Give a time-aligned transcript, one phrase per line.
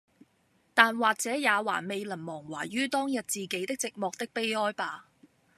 [0.73, 5.01] 但或者也還未能忘懷于當日自己的寂寞的悲哀罷，